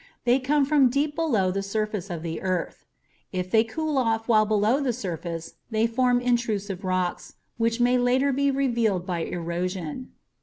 [0.25, 2.85] They come from deep below the surface of the earth.
[3.31, 8.33] If they cool off while below the surface, they form intrusive rocks, which may later
[8.33, 10.09] be revealed by erosion.